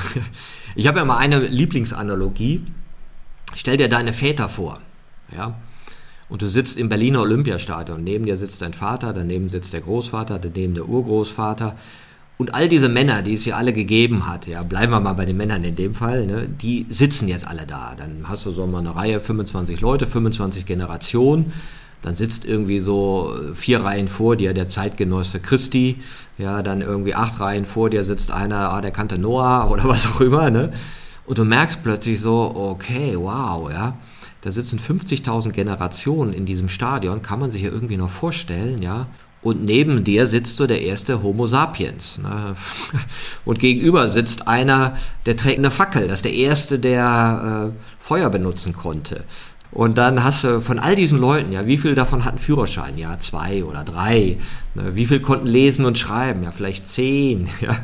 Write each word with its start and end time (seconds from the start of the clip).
Ich 0.78 0.86
habe 0.86 0.98
ja 0.98 1.06
mal 1.06 1.16
eine 1.16 1.38
Lieblingsanalogie. 1.40 2.62
Stell 3.54 3.78
dir 3.78 3.88
deine 3.88 4.12
Väter 4.12 4.50
vor. 4.50 4.78
Ja? 5.34 5.56
Und 6.28 6.42
du 6.42 6.48
sitzt 6.48 6.76
im 6.76 6.88
Berliner 6.88 7.22
Olympiastadion. 7.22 8.04
Neben 8.04 8.26
dir 8.26 8.36
sitzt 8.36 8.60
dein 8.60 8.74
Vater, 8.74 9.12
daneben 9.12 9.48
sitzt 9.48 9.72
der 9.72 9.80
Großvater, 9.80 10.38
daneben 10.38 10.74
der 10.74 10.86
Urgroßvater. 10.86 11.76
Und 12.38 12.54
all 12.54 12.68
diese 12.68 12.90
Männer, 12.90 13.22
die 13.22 13.34
es 13.34 13.44
hier 13.44 13.56
alle 13.56 13.72
gegeben 13.72 14.26
hat, 14.26 14.46
ja, 14.46 14.62
bleiben 14.62 14.92
wir 14.92 15.00
mal 15.00 15.14
bei 15.14 15.24
den 15.24 15.38
Männern 15.38 15.64
in 15.64 15.74
dem 15.74 15.94
Fall, 15.94 16.26
ne, 16.26 16.46
die 16.46 16.84
sitzen 16.90 17.28
jetzt 17.28 17.46
alle 17.46 17.64
da. 17.64 17.94
Dann 17.96 18.28
hast 18.28 18.44
du 18.44 18.50
so 18.50 18.66
mal 18.66 18.80
eine 18.80 18.94
Reihe, 18.94 19.20
25 19.20 19.80
Leute, 19.80 20.06
25 20.06 20.66
Generationen. 20.66 21.52
Dann 22.02 22.14
sitzt 22.14 22.44
irgendwie 22.44 22.78
so 22.78 23.34
vier 23.54 23.82
Reihen 23.82 24.08
vor 24.08 24.36
dir 24.36 24.54
der 24.54 24.68
Zeitgenosse 24.68 25.40
Christi. 25.40 25.98
Ja, 26.38 26.62
dann 26.62 26.82
irgendwie 26.82 27.14
acht 27.14 27.40
Reihen 27.40 27.64
vor 27.64 27.90
dir 27.90 28.04
sitzt 28.04 28.30
einer, 28.30 28.70
ah, 28.70 28.80
der 28.80 28.92
kannte 28.92 29.18
Noah 29.18 29.70
oder 29.70 29.84
was 29.84 30.06
auch 30.06 30.20
immer, 30.20 30.50
ne? 30.50 30.72
Und 31.26 31.38
du 31.38 31.44
merkst 31.44 31.82
plötzlich 31.82 32.20
so, 32.20 32.52
okay, 32.54 33.16
wow, 33.16 33.70
ja. 33.70 33.98
Da 34.42 34.52
sitzen 34.52 34.78
50.000 34.78 35.50
Generationen 35.50 36.32
in 36.32 36.46
diesem 36.46 36.68
Stadion, 36.68 37.22
kann 37.22 37.40
man 37.40 37.50
sich 37.50 37.62
ja 37.62 37.70
irgendwie 37.70 37.96
noch 37.96 38.10
vorstellen, 38.10 38.80
ja 38.80 39.08
und 39.46 39.64
neben 39.64 40.02
dir 40.02 40.26
sitzt 40.26 40.56
so 40.56 40.66
der 40.66 40.82
erste 40.82 41.22
Homo 41.22 41.46
sapiens. 41.46 42.18
Ne? 42.18 42.56
Und 43.44 43.60
gegenüber 43.60 44.08
sitzt 44.08 44.48
einer, 44.48 44.96
der 45.24 45.36
trägt 45.36 45.58
eine 45.58 45.70
Fackel. 45.70 46.08
Das 46.08 46.18
ist 46.18 46.24
der 46.24 46.34
erste, 46.34 46.80
der 46.80 47.72
äh, 47.72 47.78
Feuer 48.00 48.28
benutzen 48.28 48.72
konnte. 48.72 49.24
Und 49.76 49.98
dann 49.98 50.24
hast 50.24 50.42
du 50.42 50.62
von 50.62 50.78
all 50.78 50.96
diesen 50.96 51.18
Leuten, 51.18 51.52
ja, 51.52 51.66
wie 51.66 51.76
viele 51.76 51.94
davon 51.94 52.24
hatten 52.24 52.38
Führerschein? 52.38 52.96
Ja, 52.96 53.18
zwei 53.18 53.62
oder 53.62 53.84
drei. 53.84 54.38
Ne? 54.74 54.96
Wie 54.96 55.04
viele 55.04 55.20
konnten 55.20 55.46
lesen 55.46 55.84
und 55.84 55.98
schreiben? 55.98 56.44
Ja, 56.44 56.50
vielleicht 56.50 56.88
zehn. 56.88 57.50
Ja. 57.60 57.76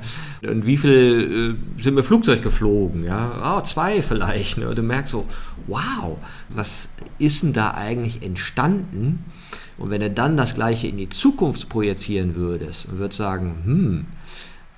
Und 0.51 0.65
wie 0.65 0.79
viele 0.79 1.51
äh, 1.51 1.55
sind 1.79 1.95
mit 1.95 2.07
Flugzeug 2.07 2.41
geflogen? 2.41 3.05
Ja, 3.05 3.59
oh, 3.59 3.61
zwei 3.61 4.01
vielleicht. 4.01 4.57
Ne? 4.57 4.71
Und 4.71 4.79
du 4.79 4.83
merkst 4.83 5.13
so, 5.13 5.27
wow, 5.67 6.17
was 6.49 6.89
ist 7.19 7.43
denn 7.43 7.53
da 7.53 7.73
eigentlich 7.73 8.23
entstanden? 8.23 9.27
Und 9.77 9.91
wenn 9.91 10.01
du 10.01 10.11
dann 10.11 10.39
das 10.39 10.55
Gleiche 10.55 10.89
in 10.89 10.97
die 10.97 11.11
Zukunft 11.11 11.69
projizieren 11.69 12.37
würdest 12.37 12.87
und 12.87 13.01
würdest 13.01 13.19
sagen, 13.19 13.55
hm, 13.67 14.07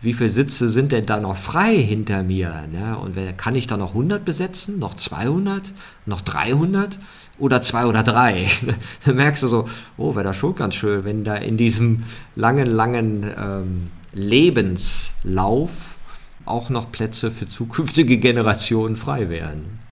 wie 0.05 0.13
viele 0.13 0.31
Sitze 0.31 0.69
sind 0.69 0.93
denn 0.93 1.07
da 1.07 1.19
noch 1.19 1.37
frei 1.37 1.75
hinter 1.77 2.23
mir? 2.23 2.67
Ne? 2.71 2.99
Und 2.99 3.17
kann 3.37 3.55
ich 3.55 3.67
da 3.67 3.77
noch 3.77 3.91
100 3.91 4.25
besetzen, 4.25 4.79
noch 4.79 4.95
200, 4.95 5.73
noch 6.07 6.21
300 6.21 6.99
oder 7.39 7.63
zwei 7.63 7.87
oder 7.87 8.03
drei? 8.03 8.47
Dann 9.05 9.17
merkst 9.17 9.43
du 9.43 9.49
so, 9.49 9.69
oh, 9.97 10.15
wäre 10.15 10.25
das 10.25 10.37
schon 10.37 10.55
ganz 10.55 10.75
schön, 10.75 11.05
wenn 11.05 11.25
da 11.25 11.35
in 11.35 11.57
diesem 11.57 12.05
langen, 12.37 12.67
langen 12.67 13.27
ähm, 13.37 13.87
Lebenslauf 14.13 15.71
auch 16.45 16.71
noch 16.71 16.93
Plätze 16.93 17.31
für 17.31 17.47
zukünftige 17.47 18.19
Generationen 18.19 18.97
frei 18.97 19.29
wären. 19.29 19.84